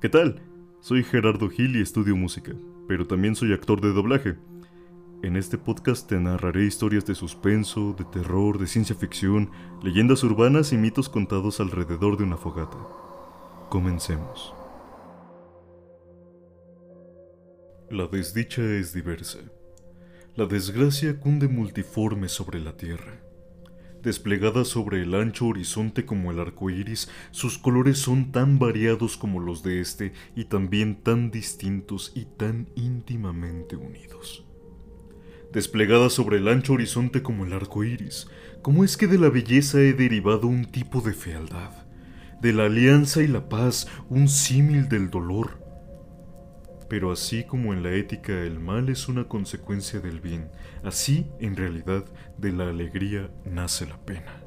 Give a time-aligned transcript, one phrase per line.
[0.00, 0.40] ¿Qué tal?
[0.80, 2.52] Soy Gerardo Gil y estudio música,
[2.88, 4.38] pero también soy actor de doblaje.
[5.22, 9.50] En este podcast te narraré historias de suspenso, de terror, de ciencia ficción,
[9.82, 12.78] leyendas urbanas y mitos contados alrededor de una fogata.
[13.68, 14.54] Comencemos.
[17.90, 19.40] La desdicha es diversa.
[20.34, 23.20] La desgracia cunde multiforme sobre la tierra.
[24.02, 29.40] Desplegada sobre el ancho horizonte como el arco iris, sus colores son tan variados como
[29.40, 34.46] los de este y también tan distintos y tan íntimamente unidos.
[35.52, 38.28] Desplegada sobre el ancho horizonte como el arco iris,
[38.62, 41.70] ¿cómo es que de la belleza he derivado un tipo de fealdad?
[42.40, 45.59] De la alianza y la paz, un símil del dolor,
[46.90, 50.50] pero así como en la ética el mal es una consecuencia del bien,
[50.82, 52.04] así en realidad
[52.36, 54.42] de la alegría nace la pena.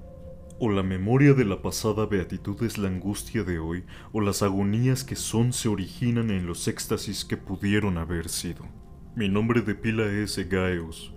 [0.60, 5.06] O la memoria de la pasada beatitud es la angustia de hoy, o las agonías
[5.06, 8.68] que son se originan en los éxtasis que pudieron haber sido.
[9.16, 11.14] Mi nombre de pila es Egaeus.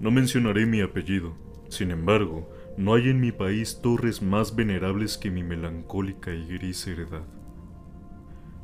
[0.00, 1.36] No mencionaré mi apellido.
[1.68, 6.86] Sin embargo, no hay en mi país torres más venerables que mi melancólica y gris
[6.86, 7.41] heredad.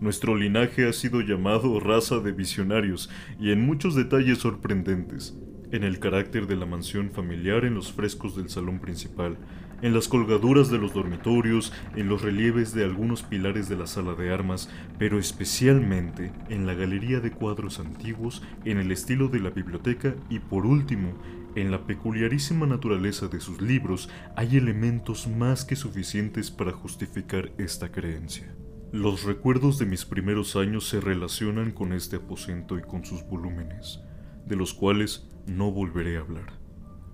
[0.01, 3.11] Nuestro linaje ha sido llamado raza de visionarios
[3.41, 5.37] y en muchos detalles sorprendentes,
[5.73, 9.37] en el carácter de la mansión familiar en los frescos del salón principal,
[9.83, 14.15] en las colgaduras de los dormitorios, en los relieves de algunos pilares de la sala
[14.15, 19.51] de armas, pero especialmente en la galería de cuadros antiguos, en el estilo de la
[19.51, 21.19] biblioteca y por último,
[21.57, 27.91] en la peculiarísima naturaleza de sus libros, hay elementos más que suficientes para justificar esta
[27.91, 28.55] creencia.
[28.92, 34.00] Los recuerdos de mis primeros años se relacionan con este aposento y con sus volúmenes,
[34.47, 36.58] de los cuales no volveré a hablar.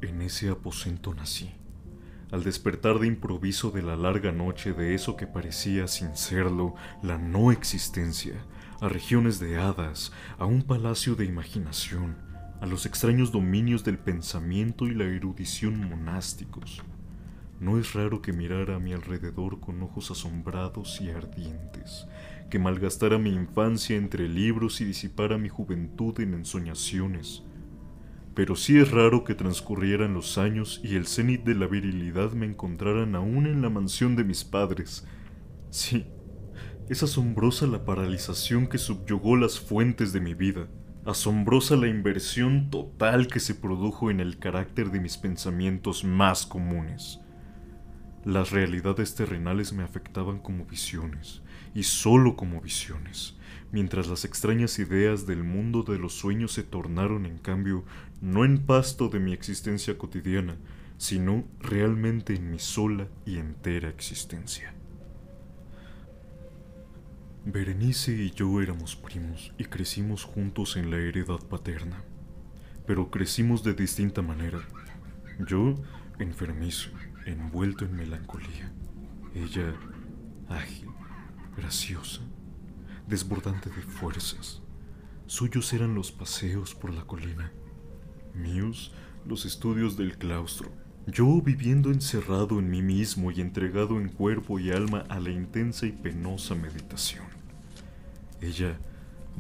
[0.00, 1.50] En ese aposento nací.
[2.30, 7.19] Al despertar de improviso de la larga noche de eso que parecía sin serlo, la
[7.19, 8.34] no existencia,
[8.80, 12.17] a regiones de hadas, a un palacio de imaginación,
[12.61, 16.84] a los extraños dominios del pensamiento y la erudición monásticos,
[17.64, 22.07] no es raro que mirara a mi alrededor con ojos asombrados y ardientes,
[22.51, 27.42] que malgastara mi infancia entre libros y disipara mi juventud en ensoñaciones.
[28.35, 32.47] Pero sí es raro que transcurrieran los años y el cenit de la virilidad me
[32.47, 35.07] encontraran aún en la mansión de mis padres.
[35.70, 36.05] Sí,
[36.91, 40.69] es asombrosa la paralización que subyugó las fuentes de mi vida,
[41.07, 47.20] asombrosa la inversión total que se produjo en el carácter de mis pensamientos más comunes.
[48.24, 51.42] Las realidades terrenales me afectaban como visiones,
[51.74, 53.36] y solo como visiones,
[53.70, 57.84] mientras las extrañas ideas del mundo de los sueños se tornaron en cambio
[58.23, 60.57] no en pasto de mi existencia cotidiana,
[60.96, 64.73] sino realmente en mi sola y entera existencia.
[67.45, 72.02] Berenice y yo éramos primos y crecimos juntos en la heredad paterna,
[72.86, 74.61] pero crecimos de distinta manera.
[75.46, 75.74] Yo,
[76.18, 76.89] enfermizo,
[77.27, 78.73] envuelto en melancolía.
[79.35, 79.74] Ella,
[80.48, 80.89] ágil,
[81.57, 82.20] graciosa,
[83.07, 84.62] desbordante de fuerzas.
[85.27, 87.52] Suyos eran los paseos por la colina,
[88.34, 88.92] míos
[89.27, 90.70] los estudios del claustro.
[91.07, 95.86] Yo viviendo encerrado en mí mismo y entregado en cuerpo y alma a la intensa
[95.86, 97.27] y penosa meditación.
[98.40, 98.79] Ella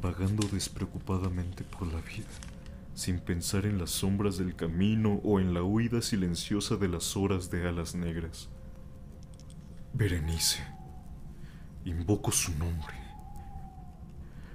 [0.00, 2.53] vagando despreocupadamente por la vida
[2.94, 7.50] sin pensar en las sombras del camino o en la huida silenciosa de las horas
[7.50, 8.48] de alas negras.
[9.92, 10.64] Berenice.
[11.84, 12.94] Invoco su nombre.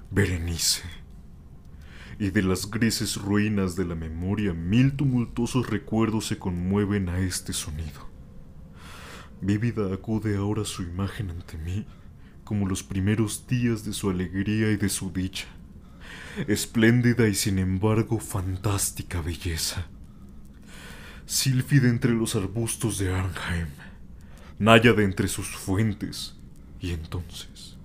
[0.09, 0.83] Berenice.
[2.17, 7.53] Y de las grises ruinas de la memoria mil tumultuosos recuerdos se conmueven a este
[7.53, 8.09] sonido.
[9.41, 11.85] Vívida acude ahora su imagen ante mí,
[12.43, 15.47] como los primeros días de su alegría y de su dicha
[16.47, 19.87] espléndida y sin embargo fantástica belleza.
[21.25, 23.67] Sílfide entre los arbustos de Arnheim,
[24.57, 26.35] náyade entre sus fuentes,
[26.79, 27.77] y entonces,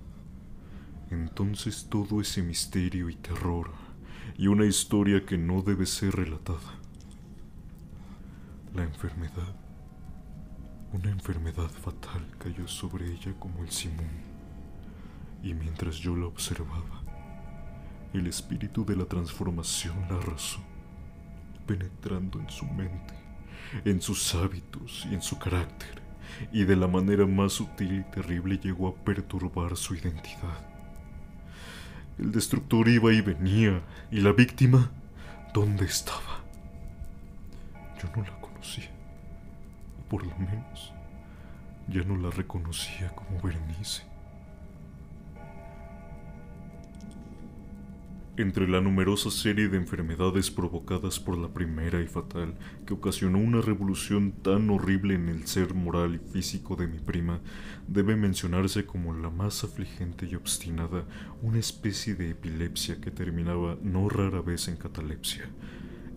[1.11, 3.71] entonces todo ese misterio y terror,
[4.37, 6.79] y una historia que no debe ser relatada.
[8.73, 9.55] La enfermedad,
[10.91, 14.09] una enfermedad fatal cayó sobre ella como el simón,
[15.43, 16.94] y mientras yo la observaba,
[18.17, 20.59] el espíritu de la transformación la arrasó,
[21.65, 23.13] penetrando en su mente,
[23.83, 26.01] en sus hábitos y en su carácter,
[26.51, 30.65] y de la manera más sutil y terrible llegó a perturbar su identidad.
[32.17, 33.81] El destructor iba y venía,
[34.11, 34.91] y la víctima,
[35.53, 36.43] ¿dónde estaba?
[38.01, 38.89] Yo no la conocía,
[39.99, 40.93] o por lo menos
[41.87, 44.14] ya no la reconocía como Berenice.
[48.37, 52.55] Entre la numerosa serie de enfermedades provocadas por la primera y fatal,
[52.85, 57.39] que ocasionó una revolución tan horrible en el ser moral y físico de mi prima,
[57.87, 61.05] debe mencionarse como la más afligente y obstinada
[61.41, 65.45] una especie de epilepsia que terminaba no rara vez en catalepsia,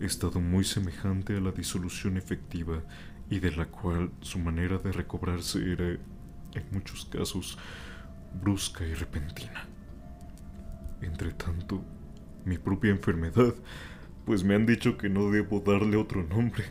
[0.01, 2.83] estado muy semejante a la disolución efectiva
[3.29, 7.57] y de la cual su manera de recobrarse era, en muchos casos,
[8.43, 9.69] brusca y repentina.
[11.01, 11.81] Entre tanto,
[12.45, 13.53] mi propia enfermedad,
[14.25, 16.65] pues me han dicho que no debo darle otro nombre.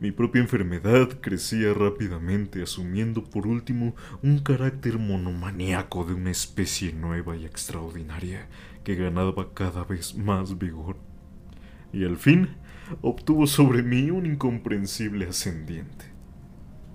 [0.00, 7.36] Mi propia enfermedad crecía rápidamente, asumiendo por último un carácter monomaniaco de una especie nueva
[7.36, 8.48] y extraordinaria
[8.84, 10.96] que ganaba cada vez más vigor.
[11.92, 12.50] Y al fin
[13.02, 16.06] obtuvo sobre mí un incomprensible ascendiente.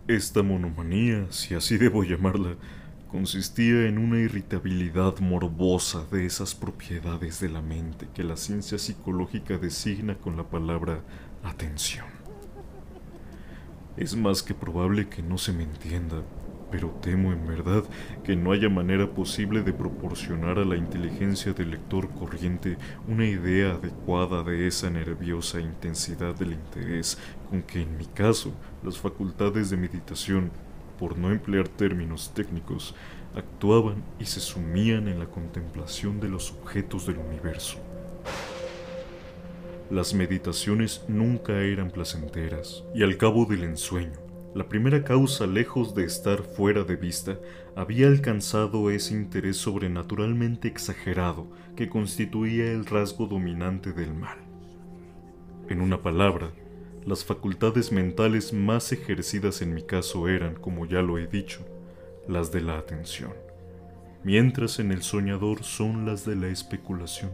[0.08, 2.58] Esta monomanía, si así debo llamarla,
[3.12, 9.58] consistía en una irritabilidad morbosa de esas propiedades de la mente que la ciencia psicológica
[9.58, 11.02] designa con la palabra
[11.44, 12.06] atención.
[13.98, 16.24] Es más que probable que no se me entienda,
[16.72, 17.84] pero temo en verdad
[18.24, 22.78] que no haya manera posible de proporcionar a la inteligencia del lector corriente
[23.10, 27.18] una idea adecuada de esa nerviosa intensidad del interés
[27.50, 30.50] con que en mi caso las facultades de meditación
[31.02, 32.94] por no emplear términos técnicos,
[33.34, 37.80] actuaban y se sumían en la contemplación de los objetos del universo.
[39.90, 44.20] Las meditaciones nunca eran placenteras, y al cabo del ensueño,
[44.54, 47.40] la primera causa, lejos de estar fuera de vista,
[47.76, 54.38] había alcanzado ese interés sobrenaturalmente exagerado que constituía el rasgo dominante del mal.
[55.68, 56.52] En una palabra,
[57.06, 61.66] las facultades mentales más ejercidas en mi caso eran, como ya lo he dicho,
[62.28, 63.34] las de la atención,
[64.24, 67.32] mientras en el soñador son las de la especulación.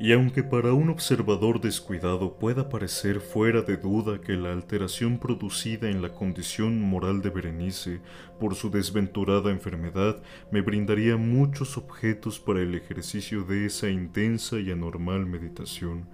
[0.00, 5.88] Y aunque para un observador descuidado pueda parecer fuera de duda que la alteración producida
[5.88, 8.00] en la condición moral de Berenice
[8.40, 10.20] por su desventurada enfermedad
[10.50, 16.08] me brindaría muchos objetos para el ejercicio de esa intensa y anormal meditación,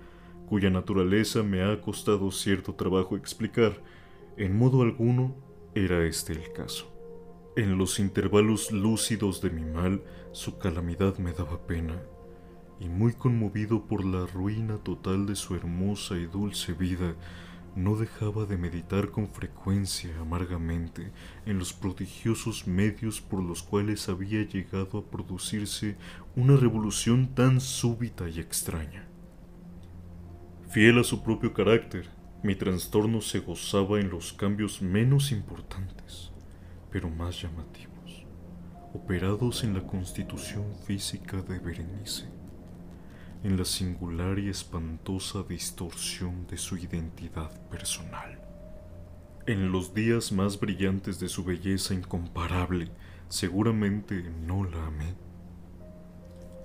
[0.51, 3.81] cuya naturaleza me ha costado cierto trabajo explicar,
[4.37, 5.37] en modo alguno
[5.77, 6.93] era este el caso.
[7.55, 10.03] En los intervalos lúcidos de mi mal,
[10.33, 12.03] su calamidad me daba pena,
[12.81, 17.15] y muy conmovido por la ruina total de su hermosa y dulce vida,
[17.77, 21.13] no dejaba de meditar con frecuencia amargamente
[21.47, 25.97] en los prodigiosos medios por los cuales había llegado a producirse
[26.35, 29.10] una revolución tan súbita y extraña.
[30.71, 32.09] Fiel a su propio carácter,
[32.45, 36.31] mi trastorno se gozaba en los cambios menos importantes,
[36.93, 38.25] pero más llamativos,
[38.95, 42.29] operados en la constitución física de Berenice,
[43.43, 48.41] en la singular y espantosa distorsión de su identidad personal.
[49.49, 52.93] En los días más brillantes de su belleza incomparable,
[53.29, 55.17] seguramente no la amé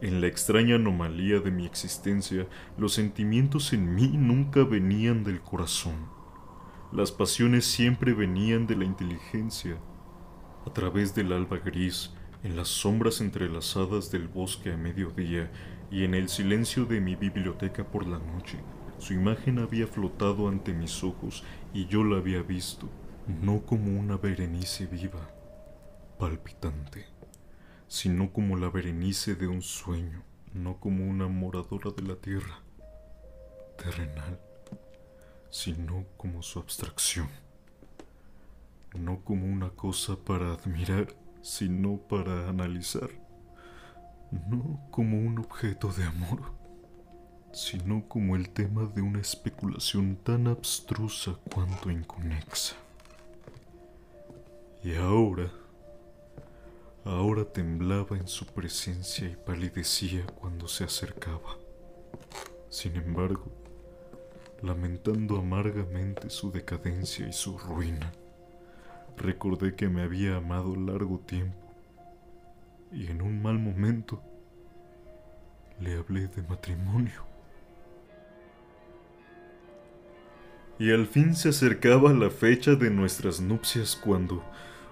[0.06, 2.48] en la extraña anomalía de mi existencia,
[2.78, 5.96] los sentimientos en mí nunca venían del corazón.
[6.92, 9.80] Las pasiones siempre venían de la inteligencia.
[10.68, 12.14] A través del alba gris,
[12.44, 15.52] en las sombras entrelazadas del bosque a mediodía
[15.90, 18.60] y en el silencio de mi biblioteca por la noche,
[19.00, 22.88] su imagen había flotado ante mis ojos y yo la había visto,
[23.42, 25.32] no como una Berenice viva,
[26.20, 27.15] palpitante
[27.88, 30.24] sino como la berenice de un sueño,
[30.54, 32.62] no como una moradora de la tierra
[33.78, 34.40] terrenal,
[35.50, 37.30] sino como su abstracción,
[38.94, 43.10] no como una cosa para admirar, sino para analizar,
[44.32, 46.42] no como un objeto de amor,
[47.54, 52.76] sino como el tema de una especulación tan abstrusa cuanto inconexa.
[54.84, 55.52] Y ahora,
[57.06, 61.56] Ahora temblaba en su presencia y palidecía cuando se acercaba.
[62.70, 63.46] Sin embargo,
[64.64, 68.12] lamentando amargamente su decadencia y su ruina,
[69.18, 71.72] recordé que me había amado largo tiempo
[72.92, 74.20] y en un mal momento
[75.80, 77.24] le hablé de matrimonio.
[80.80, 84.44] Y al fin se acercaba la fecha de nuestras nupcias cuando,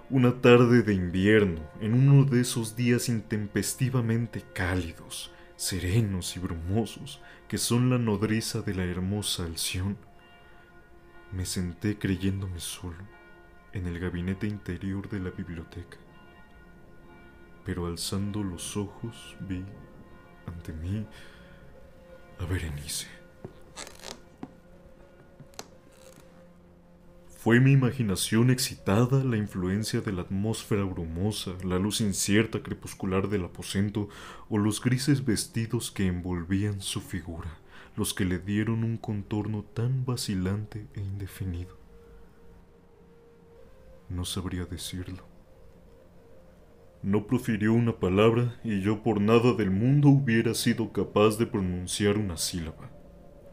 [0.10, 7.58] una tarde de invierno, en uno de esos días intempestivamente cálidos, serenos y brumosos, que
[7.58, 9.98] son la nodriza de la hermosa Alción,
[11.32, 13.04] me senté creyéndome solo
[13.72, 15.98] en el gabinete interior de la biblioteca.
[17.66, 19.64] Pero alzando los ojos vi
[20.46, 21.08] ante mí
[22.40, 23.23] a Berenice.
[27.44, 33.44] Fue mi imaginación excitada la influencia de la atmósfera brumosa, la luz incierta crepuscular del
[33.44, 34.08] aposento
[34.48, 37.58] o los grises vestidos que envolvían su figura,
[37.98, 41.78] los que le dieron un contorno tan vacilante e indefinido.
[44.08, 45.26] No sabría decirlo.
[47.02, 52.18] No profirió una palabra y yo por nada del mundo hubiera sido capaz de pronunciar
[52.18, 52.90] una sílaba.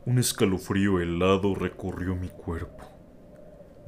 [0.06, 2.99] Un escalofrío helado recorrió mi cuerpo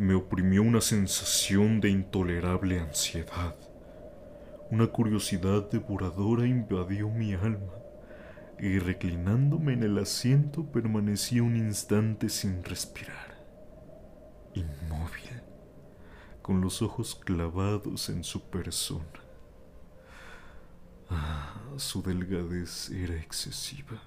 [0.02, 3.54] me oprimió una sensación de intolerable ansiedad.
[4.68, 7.72] Una curiosidad devoradora invadió mi alma
[8.58, 13.38] y reclinándome en el asiento permanecí un instante sin respirar,
[14.54, 15.40] inmóvil,
[16.42, 19.06] con los ojos clavados en su persona.
[21.10, 24.02] Ah, su delgadez era excesiva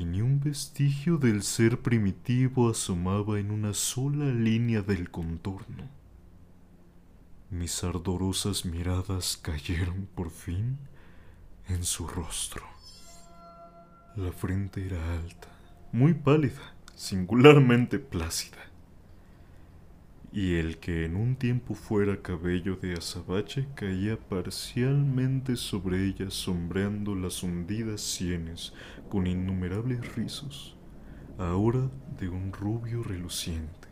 [0.00, 5.90] y ni un vestigio del ser primitivo asomaba en una sola línea del contorno.
[7.50, 10.78] Mis ardorosas miradas cayeron por fin
[11.68, 12.64] en su rostro.
[14.16, 15.48] La frente era alta,
[15.92, 18.69] muy pálida, singularmente plácida
[20.32, 27.16] y el que en un tiempo fuera cabello de azabache caía parcialmente sobre ella sombreando
[27.16, 28.72] las hundidas sienes
[29.08, 30.76] con innumerables rizos,
[31.36, 33.88] ahora de un rubio reluciente,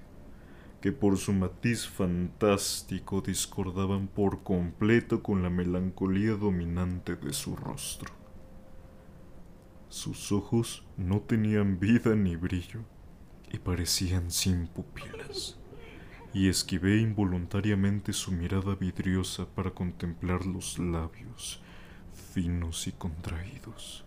[0.80, 8.12] que por su matiz fantástico discordaban por completo con la melancolía dominante de su rostro.
[9.88, 12.82] Sus ojos no tenían vida ni brillo
[13.50, 15.58] y parecían sin pupilas
[16.34, 21.60] y esquivé involuntariamente su mirada vidriosa para contemplar los labios
[22.32, 24.04] finos y contraídos.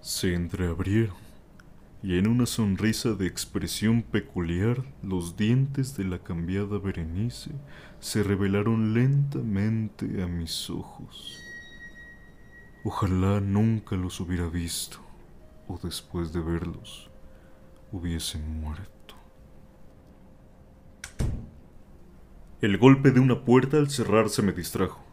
[0.00, 1.16] Se entreabrieron
[2.02, 7.50] y en una sonrisa de expresión peculiar los dientes de la cambiada Berenice
[7.98, 11.36] se revelaron lentamente a mis ojos.
[12.84, 14.98] Ojalá nunca los hubiera visto
[15.66, 17.10] o después de verlos
[17.90, 18.97] hubiese muerto.
[22.60, 25.04] El golpe de una puerta al cerrarse me distrajo,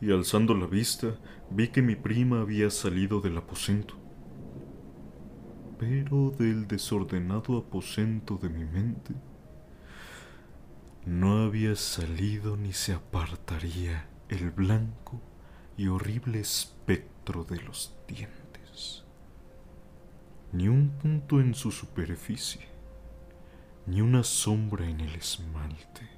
[0.00, 1.18] y alzando la vista
[1.50, 3.96] vi que mi prima había salido del aposento.
[5.78, 9.14] Pero del desordenado aposento de mi mente
[11.04, 15.20] no había salido ni se apartaría el blanco
[15.76, 19.04] y horrible espectro de los dientes.
[20.52, 22.73] Ni un punto en su superficie,
[23.86, 26.14] ni una sombra en el esmalte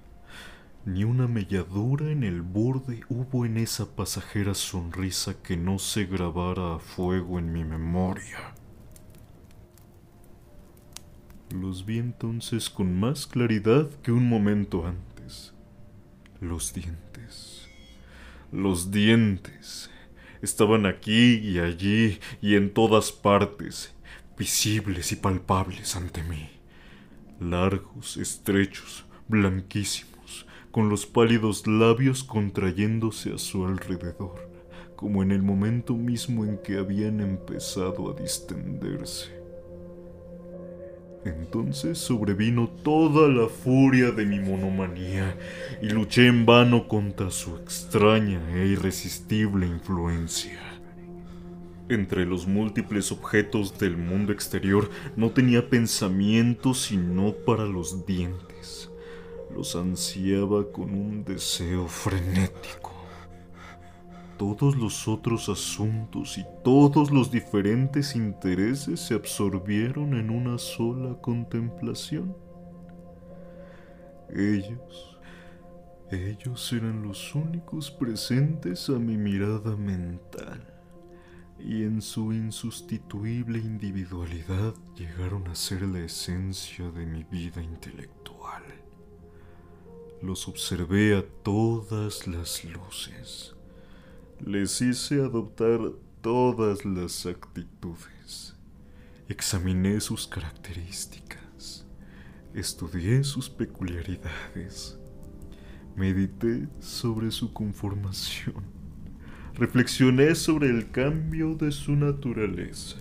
[0.86, 6.76] ni una melladura en el borde hubo en esa pasajera sonrisa que no se grabara
[6.76, 8.54] a fuego en mi memoria.
[11.50, 15.52] Los vi entonces con más claridad que un momento antes.
[16.40, 17.68] Los dientes.
[18.52, 19.90] Los dientes.
[20.40, 23.92] Estaban aquí y allí y en todas partes,
[24.38, 26.55] visibles y palpables ante mí.
[27.40, 34.50] Largos, estrechos, blanquísimos con los pálidos labios contrayéndose a su alrededor,
[34.94, 39.36] como en el momento mismo en que habían empezado a distenderse.
[41.24, 45.36] Entonces sobrevino toda la furia de mi monomanía
[45.82, 50.75] y luché en vano contra su extraña e irresistible influencia.
[51.88, 58.90] Entre los múltiples objetos del mundo exterior no tenía pensamiento sino para los dientes
[59.56, 62.92] los ansiaba con un deseo frenético.
[64.36, 72.36] Todos los otros asuntos y todos los diferentes intereses se absorbieron en una sola contemplación.
[74.28, 75.18] Ellos,
[76.10, 80.75] ellos eran los únicos presentes a mi mirada mental
[82.00, 88.62] su insustituible individualidad llegaron a ser la esencia de mi vida intelectual.
[90.22, 93.54] Los observé a todas las luces.
[94.40, 95.80] Les hice adoptar
[96.20, 98.54] todas las actitudes.
[99.28, 101.86] Examiné sus características.
[102.54, 104.98] Estudié sus peculiaridades.
[105.94, 108.75] Medité sobre su conformación.
[109.58, 112.98] Reflexioné sobre el cambio de su naturaleza.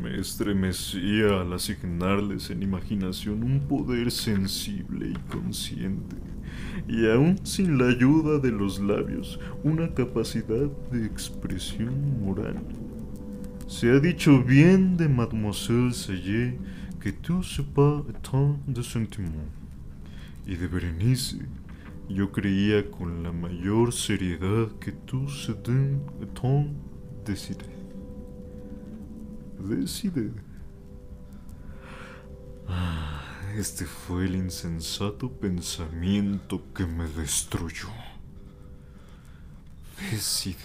[0.00, 6.16] Me estremecía al asignarles en imaginación un poder sensible y consciente
[6.88, 12.62] y aún sin la ayuda de los labios, una capacidad de expresión moral.
[13.66, 16.58] Se ha dicho bien de Mademoiselle Sayé
[17.00, 19.50] que tout se pas tant de sentiment.
[20.46, 21.38] Y de Berenice,
[22.14, 26.02] yo creía con la mayor seriedad que tú se den
[26.34, 26.76] tant
[27.24, 27.66] decide.
[29.58, 30.32] Decide.
[32.68, 33.22] Ah,
[33.56, 37.88] este fue el insensato pensamiento que me destruyó.
[40.10, 40.56] Decide.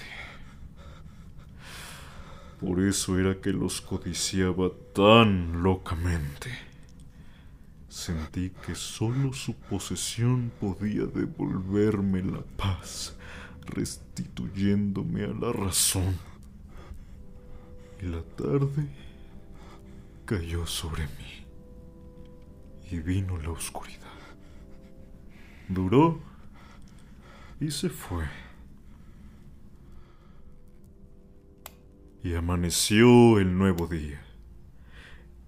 [2.60, 6.67] Por eso era que los codiciaba tan locamente.
[7.98, 13.18] Sentí que solo su posesión podía devolverme la paz,
[13.66, 16.16] restituyéndome a la razón.
[18.00, 18.88] Y la tarde
[20.25, 21.44] cayó sobre mí
[22.92, 23.98] y vino la oscuridad.
[25.68, 26.20] Duró
[27.60, 28.25] y se fue.
[32.24, 34.26] Y amaneció el nuevo día.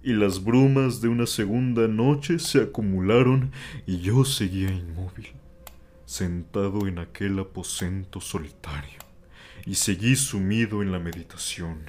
[0.02, 3.52] Y las brumas de una segunda noche se acumularon
[3.86, 5.28] y yo seguía inmóvil,
[6.06, 9.00] sentado en aquel aposento solitario.
[9.66, 11.82] Y seguí sumido en la meditación,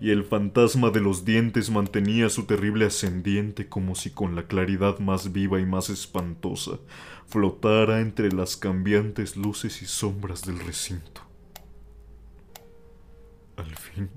[0.00, 4.98] y el fantasma de los dientes mantenía su terrible ascendiente como si con la claridad
[4.98, 6.78] más viva y más espantosa
[7.28, 11.20] flotara entre las cambiantes luces y sombras del recinto.
[13.56, 14.08] Al fin,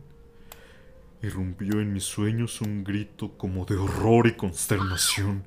[1.21, 5.43] irrumpió en mis sueños un grito como de horror y consternación,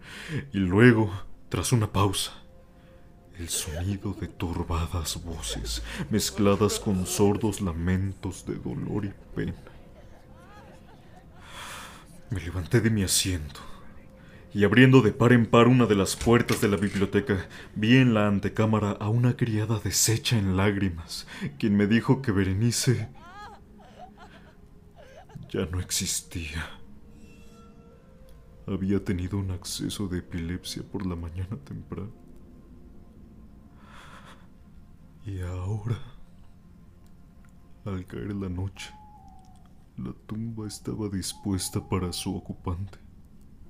[0.52, 1.12] y luego,
[1.48, 2.32] tras una pausa,
[3.38, 9.54] el sonido de turbadas voces mezcladas con sordos lamentos de dolor y pena.
[12.30, 13.60] Me levanté de mi asiento
[14.54, 18.14] y abriendo de par en par una de las puertas de la biblioteca, vi en
[18.14, 21.26] la antecámara a una criada deshecha en lágrimas,
[21.58, 23.08] quien me dijo que Berenice
[25.54, 26.68] ya no existía.
[28.66, 32.10] Había tenido un acceso de epilepsia por la mañana temprano.
[35.24, 35.96] Y ahora,
[37.84, 38.92] al caer la noche,
[39.96, 42.98] la tumba estaba dispuesta para su ocupante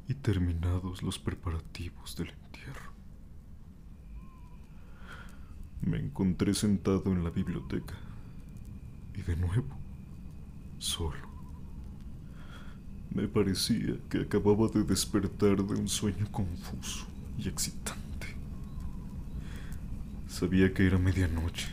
[0.09, 2.93] y terminados los preparativos del entierro.
[5.83, 7.95] Me encontré sentado en la biblioteca
[9.15, 9.77] y de nuevo,
[10.79, 11.34] solo.
[13.13, 17.07] Me parecía que acababa de despertar de un sueño confuso
[17.39, 18.05] y excitante.
[20.29, 21.69] Sabía que era medianoche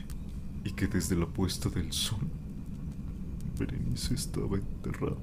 [0.63, 2.27] y que desde la puesta del sol,
[3.57, 5.17] Berenice estaba enterrada.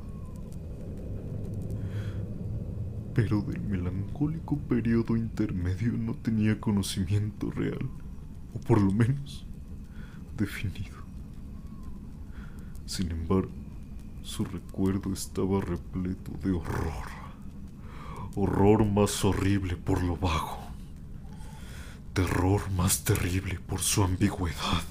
[3.15, 7.89] Pero del melancólico periodo intermedio no tenía conocimiento real,
[8.55, 9.45] o por lo menos
[10.37, 10.97] definido.
[12.87, 13.51] Sin embargo,
[14.29, 17.09] su recuerdo estaba repleto de horror.
[18.37, 20.59] Horror más horrible por lo vago.
[22.13, 24.83] Terror más terrible por su ambigüedad.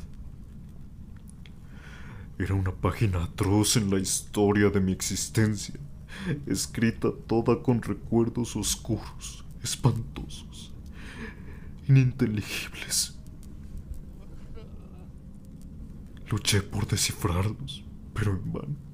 [2.40, 5.76] Era una página atroz en la historia de mi existencia,
[6.48, 10.74] escrita toda con recuerdos oscuros, espantosos,
[11.88, 13.16] ininteligibles.
[16.28, 18.87] Luché por descifrarlos, pero en vano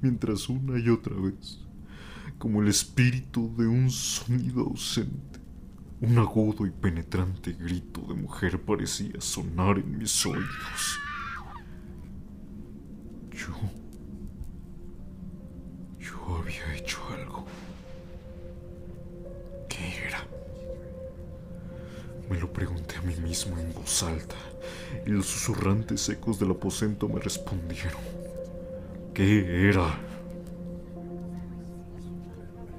[0.00, 1.60] mientras una y otra vez,
[2.38, 5.40] como el espíritu de un sonido ausente,
[6.00, 10.98] un agudo y penetrante grito de mujer parecía sonar en mis oídos.
[13.32, 13.54] Yo...
[15.98, 17.44] Yo había hecho algo.
[19.68, 20.24] ¿Qué era?
[22.30, 24.36] Me lo pregunté a mí mismo en voz alta
[25.04, 28.00] y los susurrantes ecos del aposento me respondieron.
[29.18, 29.98] ¿Qué era?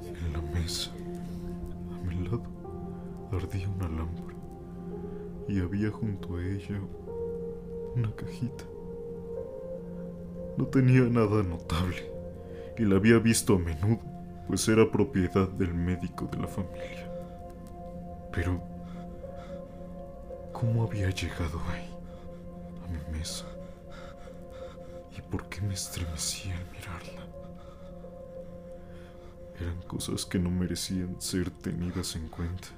[0.05, 0.89] En la mesa,
[1.91, 2.43] a mi lado,
[3.33, 4.37] ardía una lámpara
[5.49, 6.79] y había junto a ella
[7.93, 8.63] una cajita.
[10.55, 12.09] No tenía nada notable
[12.77, 13.99] y la había visto a menudo,
[14.47, 17.11] pues era propiedad del médico de la familia.
[18.31, 18.63] Pero,
[20.53, 21.93] ¿cómo había llegado ahí,
[22.85, 23.45] a mi mesa?
[25.29, 27.27] Por qué me estremecía al mirarla.
[29.59, 32.69] Eran cosas que no merecían ser tenidas en cuenta,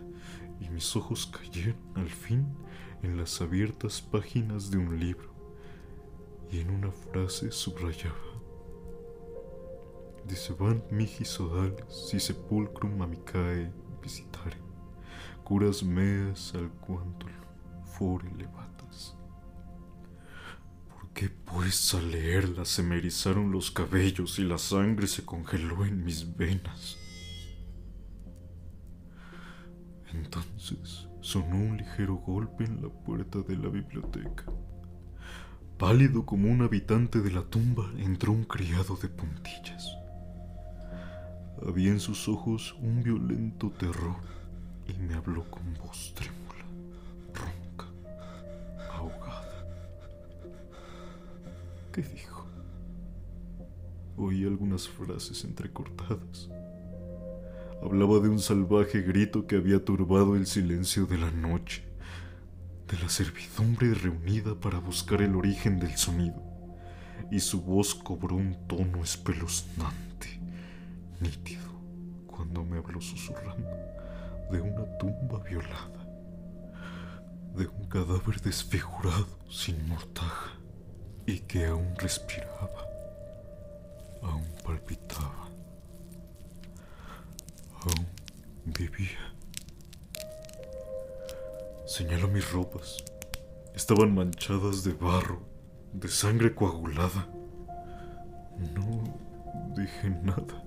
[0.60, 2.48] y mis ojos cayeron al fin
[3.04, 5.32] en las abiertas páginas de un libro,
[6.52, 8.16] y en una frase subrayaba.
[10.60, 14.58] van mihi sodales si sepulcrum amicae visitare,
[15.44, 17.30] curas meas al quantum
[17.86, 18.71] fore levatas.
[21.22, 25.86] ¿Por que pues al leerla se me erizaron los cabellos y la sangre se congeló
[25.86, 26.98] en mis venas.
[30.12, 34.46] Entonces sonó un ligero golpe en la puerta de la biblioteca.
[35.78, 39.96] Pálido como un habitante de la tumba, entró un criado de puntillas.
[41.68, 44.22] Había en sus ojos un violento terror
[44.88, 46.51] y me habló con voz trémula,
[51.92, 52.48] ¿Qué dijo?
[54.16, 56.50] Oí algunas frases entrecortadas.
[57.84, 61.84] Hablaba de un salvaje grito que había turbado el silencio de la noche,
[62.88, 66.42] de la servidumbre reunida para buscar el origen del sonido,
[67.30, 70.40] y su voz cobró un tono espeluznante,
[71.20, 71.74] nítido,
[72.26, 73.70] cuando me habló susurrando
[74.50, 76.08] de una tumba violada,
[77.58, 80.61] de un cadáver desfigurado sin mortaja
[81.26, 82.86] y que aún respiraba,
[84.22, 85.52] aún palpitaba
[87.86, 88.08] aún
[88.66, 89.34] vivía.
[91.86, 93.04] Señaló mis ropas.
[93.76, 95.42] Estaban manchadas de barro,
[95.94, 97.28] de sangre coagulada.
[98.76, 99.04] No
[99.76, 100.64] dije nada.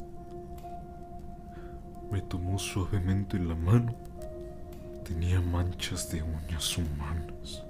[2.11, 3.95] Me tomó suavemente la mano.
[5.05, 7.63] Tenía manchas de uñas humanas.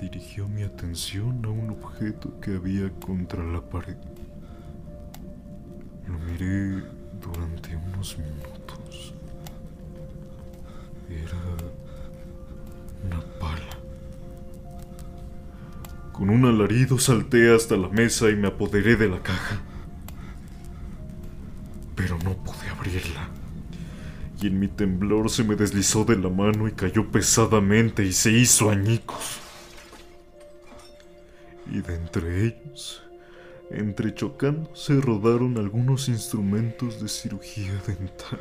[0.00, 3.98] Dirigió mi atención a un objeto que había contra la pared.
[6.06, 6.82] Lo miré
[7.20, 9.12] durante unos minutos.
[11.06, 11.36] Era
[13.04, 13.78] una pala.
[16.12, 19.60] Con un alarido salté hasta la mesa y me apoderé de la caja.
[21.94, 23.28] Pero no pude abrirla.
[24.40, 28.32] Y en mi temblor se me deslizó de la mano y cayó pesadamente y se
[28.32, 29.39] hizo añicos.
[32.10, 33.04] Entre ellos
[33.70, 38.40] Entrechocando se rodaron algunos instrumentos de cirugía dental,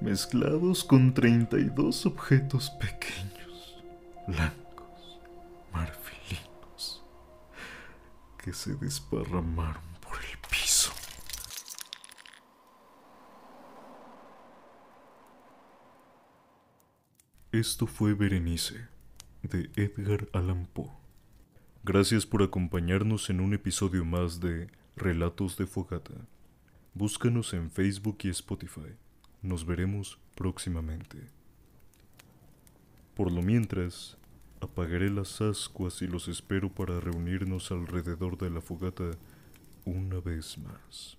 [0.00, 3.84] mezclados con 32 objetos pequeños,
[4.26, 5.20] blancos,
[5.72, 7.04] marfilinos,
[8.42, 10.92] que se desparramaron por el piso.
[17.52, 18.88] Esto fue Berenice,
[19.44, 21.03] de Edgar Allan Poe.
[21.86, 26.14] Gracias por acompañarnos en un episodio más de Relatos de Fogata.
[26.94, 28.96] Búscanos en Facebook y Spotify.
[29.42, 31.18] Nos veremos próximamente.
[33.14, 34.16] Por lo mientras,
[34.62, 39.10] apagaré las ascuas y los espero para reunirnos alrededor de la fogata
[39.84, 41.18] una vez más.